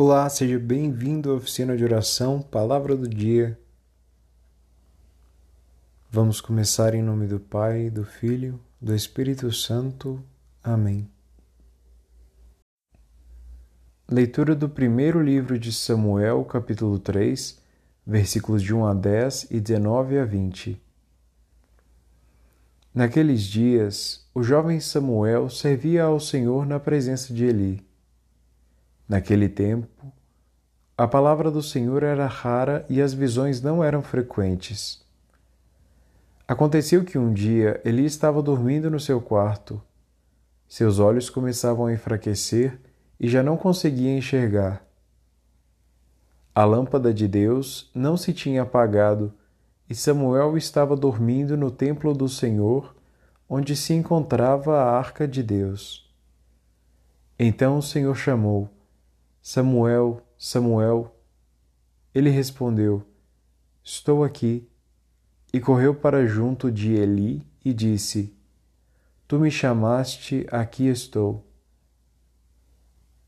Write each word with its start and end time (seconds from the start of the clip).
Olá, 0.00 0.28
seja 0.28 0.60
bem-vindo 0.60 1.28
à 1.28 1.34
oficina 1.34 1.76
de 1.76 1.82
oração, 1.82 2.40
Palavra 2.40 2.96
do 2.96 3.08
Dia. 3.08 3.58
Vamos 6.08 6.40
começar 6.40 6.94
em 6.94 7.02
nome 7.02 7.26
do 7.26 7.40
Pai, 7.40 7.90
do 7.90 8.04
Filho, 8.04 8.60
do 8.80 8.94
Espírito 8.94 9.50
Santo. 9.50 10.22
Amém. 10.62 11.10
Leitura 14.08 14.54
do 14.54 14.68
primeiro 14.68 15.20
livro 15.20 15.58
de 15.58 15.72
Samuel, 15.72 16.44
capítulo 16.44 17.00
3, 17.00 17.60
versículos 18.06 18.62
de 18.62 18.72
1 18.72 18.86
a 18.86 18.94
10 18.94 19.48
e 19.50 19.58
19 19.60 20.16
a 20.20 20.24
20. 20.24 20.80
Naqueles 22.94 23.42
dias, 23.42 24.24
o 24.32 24.44
jovem 24.44 24.78
Samuel 24.78 25.50
servia 25.50 26.04
ao 26.04 26.20
Senhor 26.20 26.64
na 26.64 26.78
presença 26.78 27.34
de 27.34 27.44
Eli. 27.46 27.87
Naquele 29.08 29.48
tempo, 29.48 30.12
a 30.96 31.08
palavra 31.08 31.50
do 31.50 31.62
Senhor 31.62 32.02
era 32.02 32.26
rara 32.26 32.84
e 32.90 33.00
as 33.00 33.14
visões 33.14 33.62
não 33.62 33.82
eram 33.82 34.02
frequentes. 34.02 35.02
Aconteceu 36.46 37.04
que 37.04 37.16
um 37.16 37.32
dia 37.32 37.80
Eli 37.84 38.04
estava 38.04 38.42
dormindo 38.42 38.90
no 38.90 39.00
seu 39.00 39.20
quarto. 39.20 39.80
Seus 40.68 40.98
olhos 40.98 41.30
começavam 41.30 41.86
a 41.86 41.92
enfraquecer 41.92 42.78
e 43.18 43.28
já 43.28 43.42
não 43.42 43.56
conseguia 43.56 44.14
enxergar. 44.14 44.84
A 46.54 46.64
lâmpada 46.64 47.14
de 47.14 47.26
Deus 47.26 47.90
não 47.94 48.16
se 48.16 48.34
tinha 48.34 48.62
apagado 48.62 49.32
e 49.88 49.94
Samuel 49.94 50.56
estava 50.58 50.94
dormindo 50.94 51.56
no 51.56 51.70
templo 51.70 52.12
do 52.12 52.28
Senhor, 52.28 52.94
onde 53.48 53.74
se 53.74 53.94
encontrava 53.94 54.76
a 54.78 54.98
arca 54.98 55.26
de 55.26 55.42
Deus. 55.42 56.12
Então 57.38 57.78
o 57.78 57.82
Senhor 57.82 58.14
chamou: 58.14 58.68
Samuel, 59.40 60.22
Samuel. 60.36 61.14
Ele 62.14 62.30
respondeu: 62.30 63.04
Estou 63.82 64.24
aqui. 64.24 64.68
E 65.52 65.60
correu 65.60 65.94
para 65.94 66.26
junto 66.26 66.70
de 66.70 66.92
Eli 66.92 67.46
e 67.64 67.72
disse: 67.72 68.36
Tu 69.26 69.38
me 69.38 69.50
chamaste, 69.50 70.46
aqui 70.50 70.88
estou. 70.88 71.46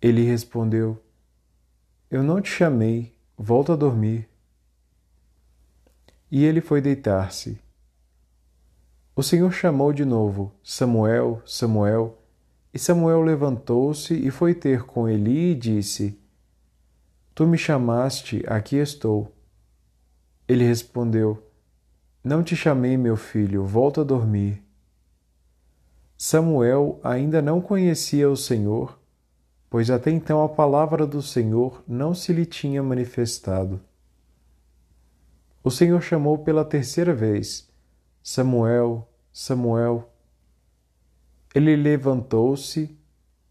Ele 0.00 0.22
respondeu: 0.22 1.02
Eu 2.10 2.22
não 2.22 2.40
te 2.40 2.50
chamei, 2.50 3.16
volta 3.36 3.72
a 3.72 3.76
dormir. 3.76 4.28
E 6.30 6.44
ele 6.44 6.60
foi 6.60 6.80
deitar-se. 6.80 7.60
O 9.14 9.22
Senhor 9.22 9.52
chamou 9.52 9.92
de 9.92 10.04
novo: 10.04 10.52
Samuel, 10.62 11.42
Samuel. 11.44 12.21
E 12.74 12.78
Samuel 12.78 13.20
levantou-se 13.20 14.14
e 14.14 14.30
foi 14.30 14.54
ter 14.54 14.84
com 14.84 15.08
Eli 15.08 15.52
e 15.52 15.54
disse: 15.54 16.18
Tu 17.34 17.46
me 17.46 17.58
chamaste, 17.58 18.42
aqui 18.46 18.76
estou. 18.76 19.30
Ele 20.48 20.64
respondeu: 20.64 21.50
Não 22.24 22.42
te 22.42 22.56
chamei, 22.56 22.96
meu 22.96 23.16
filho, 23.16 23.64
volta 23.64 24.00
a 24.00 24.04
dormir. 24.04 24.62
Samuel 26.16 27.00
ainda 27.02 27.42
não 27.42 27.60
conhecia 27.60 28.30
o 28.30 28.36
Senhor, 28.36 28.98
pois 29.68 29.90
até 29.90 30.10
então 30.10 30.42
a 30.42 30.48
palavra 30.48 31.06
do 31.06 31.20
Senhor 31.20 31.82
não 31.86 32.14
se 32.14 32.32
lhe 32.32 32.46
tinha 32.46 32.82
manifestado. 32.82 33.80
O 35.64 35.70
Senhor 35.70 36.00
chamou 36.00 36.38
pela 36.38 36.64
terceira 36.64 37.14
vez: 37.14 37.68
Samuel, 38.22 39.08
Samuel. 39.32 40.11
Ele 41.54 41.76
levantou-se, 41.76 42.96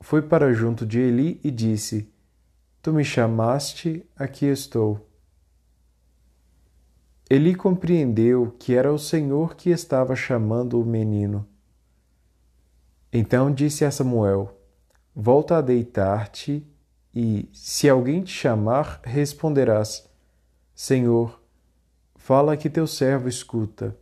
foi 0.00 0.22
para 0.22 0.52
junto 0.52 0.86
de 0.86 0.98
Eli 0.98 1.40
e 1.44 1.50
disse: 1.50 2.10
Tu 2.80 2.92
me 2.92 3.04
chamaste, 3.04 4.06
aqui 4.16 4.46
estou. 4.46 5.06
Eli 7.28 7.54
compreendeu 7.54 8.56
que 8.58 8.74
era 8.74 8.92
o 8.92 8.98
Senhor 8.98 9.54
que 9.54 9.70
estava 9.70 10.16
chamando 10.16 10.80
o 10.80 10.84
menino. 10.84 11.46
Então 13.12 13.52
disse 13.52 13.84
a 13.84 13.90
Samuel: 13.90 14.58
Volta 15.14 15.58
a 15.58 15.60
deitar-te 15.60 16.66
e, 17.14 17.48
se 17.52 17.88
alguém 17.88 18.22
te 18.22 18.32
chamar, 18.32 19.00
responderás: 19.04 20.08
Senhor, 20.74 21.40
fala 22.16 22.56
que 22.56 22.70
teu 22.70 22.86
servo 22.86 23.28
escuta. 23.28 23.96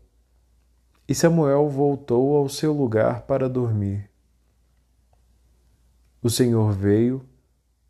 E 1.09 1.15
Samuel 1.15 1.71
voltou 1.71 2.37
ao 2.37 2.51
seu 2.51 2.71
lugar 2.71 3.23
para 3.23 3.49
dormir. 3.49 4.11
O 6.23 6.29
Senhor 6.29 6.71
veio, 6.71 7.27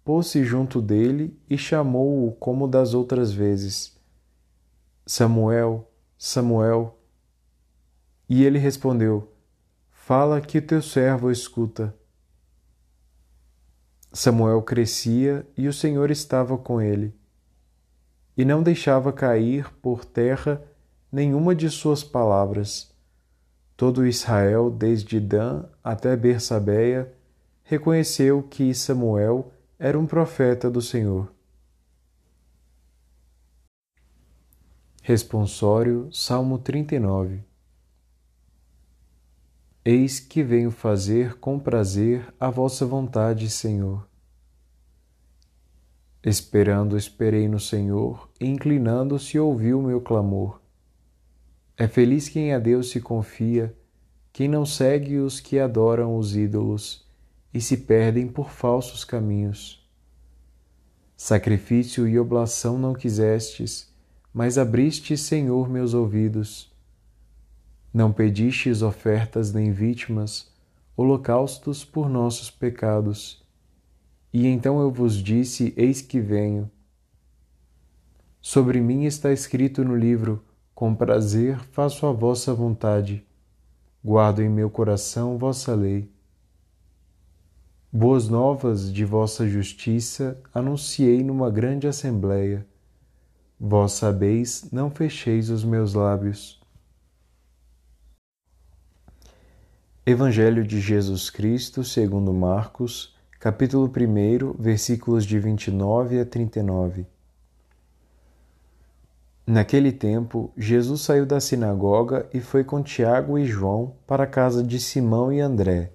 pôs-se 0.05 0.45
junto 0.45 0.81
dele 0.81 1.37
e 1.51 1.59
chamou-o 1.59 2.31
como 2.37 2.69
das 2.69 2.95
outras 2.95 3.33
vezes: 3.33 4.01
Samuel, 5.05 5.91
Samuel. 6.17 6.97
E 8.29 8.45
ele 8.45 8.57
respondeu: 8.57 9.33
Fala 9.91 10.41
que 10.41 10.61
teu 10.61 10.81
servo 10.81 11.29
escuta. 11.29 11.93
Samuel 14.13 14.63
crescia 14.63 15.45
e 15.57 15.67
o 15.67 15.73
Senhor 15.73 16.13
estava 16.13 16.57
com 16.57 16.81
ele, 16.81 17.13
e 18.37 18.45
não 18.45 18.63
deixava 18.63 19.13
cair 19.13 19.75
por 19.83 20.05
terra 20.05 20.63
nenhuma 21.11 21.53
de 21.53 21.69
suas 21.69 22.05
palavras 22.05 22.97
Todo 23.79 24.05
Israel, 24.05 24.73
desde 24.73 25.21
Dan 25.21 25.65
até 25.85 26.17
Bersabeia, 26.17 27.15
reconheceu 27.63 28.43
que 28.43 28.75
Samuel 28.75 29.53
era 29.79 29.97
um 29.97 30.05
profeta 30.05 30.69
do 30.69 30.83
Senhor. 30.83 31.33
Responsório 35.01 36.13
Salmo 36.13 36.59
39 36.59 37.45
Eis 39.85 40.19
que 40.19 40.43
venho 40.43 40.73
fazer 40.73 41.39
com 41.39 41.57
prazer 41.57 42.35
a 42.41 42.51
vossa 42.51 42.85
vontade, 42.85 43.49
Senhor. 43.49 44.09
Esperando, 46.21 46.97
esperei 46.97 47.47
no 47.47 47.61
Senhor, 47.61 48.29
e 48.41 48.47
inclinando-se 48.47 49.39
ouviu 49.39 49.79
o 49.79 49.83
meu 49.85 50.01
clamor. 50.01 50.61
É 51.81 51.87
feliz 51.87 52.29
quem 52.29 52.53
a 52.53 52.59
Deus 52.59 52.91
se 52.91 53.01
confia, 53.01 53.73
quem 54.33 54.49
não 54.49 54.67
segue 54.67 55.19
os 55.19 55.39
que 55.39 55.61
adoram 55.61 56.19
os 56.19 56.35
ídolos 56.35 57.07
e 57.55 57.61
se 57.61 57.77
perdem 57.77 58.27
por 58.27 58.51
falsos 58.51 59.05
caminhos. 59.05 59.89
Sacrifício 61.17 62.09
e 62.09 62.19
oblação 62.19 62.77
não 62.77 62.95
quisestes, 62.95 63.95
mas 64.35 64.59
abriste, 64.59 65.17
Senhor, 65.17 65.71
meus 65.71 65.95
ouvidos. 65.95 66.69
Não 67.95 68.13
pedistes 68.13 68.83
ofertas 68.83 69.53
nem 69.53 69.71
vítimas, 69.71 70.51
holocaustos 70.97 71.85
por 71.85 72.09
nossos 72.09 72.51
pecados. 72.51 73.41
E 74.33 74.49
então 74.49 74.81
eu 74.81 74.91
vos 74.91 75.15
disse: 75.15 75.73
Eis 75.77 76.03
que 76.03 76.21
venho. 76.21 76.69
Sobre 78.41 78.81
mim 78.81 79.05
está 79.05 79.33
escrito 79.33 79.85
no 79.85 79.97
livro: 79.97 80.45
com 80.79 80.95
prazer 80.95 81.59
faço 81.73 82.07
a 82.07 82.13
vossa 82.13 82.55
vontade. 82.55 83.27
Guardo 84.05 84.43
em 84.43 84.49
meu 84.49 84.71
coração 84.71 85.37
vossa 85.37 85.75
lei. 85.75 86.09
Boas 87.93 88.29
novas 88.29 88.93
de 88.93 89.05
vossa 89.05 89.49
justiça 89.49 90.41
anunciei 90.55 91.25
numa 91.25 91.51
grande 91.51 91.89
assembleia. 91.89 92.65
Vós 93.59 93.91
sabeis, 93.95 94.69
não 94.71 94.89
fecheis 94.89 95.51
os 95.51 95.65
meus 95.65 95.95
lábios. 95.95 96.63
Evangelho 100.07 100.65
de 100.65 100.81
Jesus 100.81 101.29
Cristo, 101.29 101.83
segundo 101.83 102.33
Marcos, 102.33 103.17
capítulo 103.41 103.91
1, 103.93 104.53
versículos 104.53 105.27
de 105.27 105.41
29 105.41 106.21
a 106.21 106.25
39. 106.25 107.18
Naquele 109.51 109.93
tempo, 109.93 110.53
Jesus 110.59 111.01
saiu 111.01 111.25
da 111.25 111.41
sinagoga 111.41 112.29
e 112.35 112.39
foi 112.39 112.63
com 112.63 112.83
Tiago 112.83 113.39
e 113.39 113.47
João 113.47 113.95
para 114.07 114.25
a 114.25 114.27
casa 114.27 114.63
de 114.63 114.79
Simão 114.79 115.33
e 115.33 115.41
André. 115.41 115.91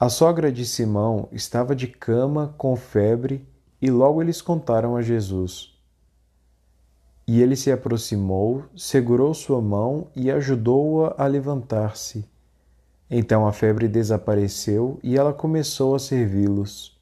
A 0.00 0.08
sogra 0.08 0.50
de 0.50 0.64
Simão 0.64 1.28
estava 1.30 1.76
de 1.76 1.88
cama 1.88 2.54
com 2.56 2.74
febre 2.74 3.46
e 3.82 3.90
logo 3.90 4.22
eles 4.22 4.40
contaram 4.40 4.96
a 4.96 5.02
Jesus. 5.02 5.78
E 7.26 7.42
ele 7.42 7.54
se 7.54 7.70
aproximou, 7.70 8.64
segurou 8.74 9.34
sua 9.34 9.60
mão 9.60 10.06
e 10.16 10.30
ajudou-a 10.30 11.08
a, 11.18 11.24
a 11.24 11.26
levantar-se. 11.26 12.24
Então 13.10 13.46
a 13.46 13.52
febre 13.52 13.88
desapareceu 13.88 14.98
e 15.02 15.18
ela 15.18 15.34
começou 15.34 15.94
a 15.94 15.98
servi-los. 15.98 16.98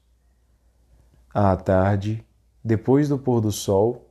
À 1.33 1.55
tarde, 1.55 2.21
depois 2.61 3.07
do 3.07 3.17
pôr 3.17 3.39
do 3.39 3.49
sol, 3.49 4.10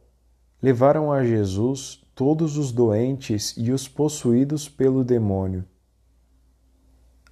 levaram 0.63 1.11
a 1.13 1.25
Jesus 1.25 2.03
todos 2.15 2.57
os 2.57 2.71
doentes 2.71 3.55
e 3.57 3.73
os 3.73 3.89
possuídos 3.89 4.69
pelo 4.69 5.03
demônio. 5.03 5.65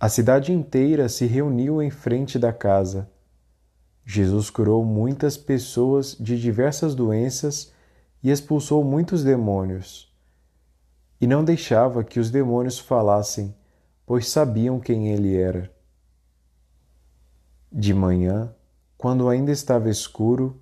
A 0.00 0.08
cidade 0.08 0.52
inteira 0.52 1.08
se 1.08 1.26
reuniu 1.26 1.82
em 1.82 1.90
frente 1.90 2.38
da 2.38 2.52
casa. 2.52 3.10
Jesus 4.06 4.48
curou 4.48 4.84
muitas 4.84 5.36
pessoas 5.36 6.16
de 6.18 6.40
diversas 6.40 6.94
doenças 6.94 7.72
e 8.22 8.30
expulsou 8.30 8.82
muitos 8.82 9.22
demônios. 9.22 10.10
E 11.20 11.26
não 11.26 11.44
deixava 11.44 12.04
que 12.04 12.20
os 12.20 12.30
demônios 12.30 12.78
falassem, 12.78 13.54
pois 14.06 14.28
sabiam 14.28 14.80
quem 14.80 15.08
ele 15.08 15.36
era. 15.36 15.70
De 17.70 17.92
manhã, 17.92 18.54
quando 18.96 19.28
ainda 19.28 19.52
estava 19.52 19.90
escuro, 19.90 20.58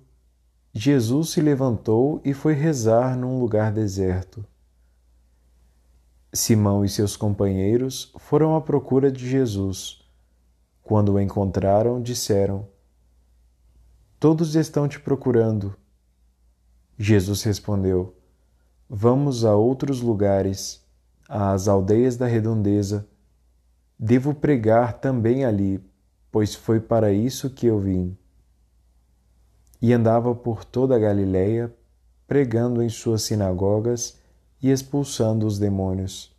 Jesus 0.79 1.31
se 1.31 1.41
levantou 1.41 2.21
e 2.23 2.35
foi 2.35 2.53
rezar 2.53 3.17
num 3.17 3.39
lugar 3.39 3.71
deserto. 3.71 4.45
Simão 6.31 6.85
e 6.85 6.89
seus 6.89 7.17
companheiros 7.17 8.13
foram 8.19 8.55
à 8.55 8.61
procura 8.61 9.11
de 9.11 9.27
Jesus. 9.27 10.07
Quando 10.83 11.13
o 11.13 11.19
encontraram, 11.19 11.99
disseram: 11.99 12.67
Todos 14.19 14.53
estão 14.53 14.87
te 14.87 14.99
procurando. 14.99 15.75
Jesus 16.95 17.41
respondeu: 17.41 18.15
Vamos 18.87 19.43
a 19.43 19.55
outros 19.55 19.99
lugares, 19.99 20.85
às 21.27 21.67
aldeias 21.67 22.15
da 22.17 22.27
redondeza. 22.27 23.07
Devo 23.97 24.31
pregar 24.31 24.99
também 24.99 25.43
ali, 25.43 25.83
pois 26.31 26.53
foi 26.53 26.79
para 26.79 27.11
isso 27.11 27.49
que 27.49 27.65
eu 27.65 27.79
vim. 27.79 28.15
E 29.81 29.93
andava 29.93 30.33
por 30.33 30.65
toda 30.65 30.95
a 30.95 30.99
Galiléia, 30.99 31.73
pregando 32.27 32.81
em 32.81 32.89
suas 32.89 33.23
sinagogas 33.23 34.19
e 34.61 34.69
expulsando 34.69 35.45
os 35.45 35.59
demônios. 35.59 36.35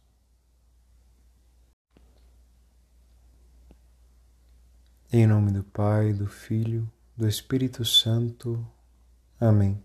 Em 5.10 5.26
nome 5.26 5.52
do 5.52 5.62
Pai, 5.62 6.12
do 6.12 6.26
Filho, 6.26 6.86
do 7.16 7.26
Espírito 7.26 7.84
Santo. 7.84 8.62
Amém. 9.40 9.82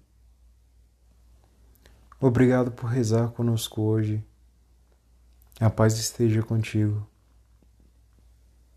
Obrigado 2.20 2.72
por 2.72 2.88
rezar 2.88 3.30
conosco 3.30 3.82
hoje. 3.82 4.24
A 5.60 5.70
paz 5.70 5.98
esteja 5.98 6.42
contigo. 6.42 7.08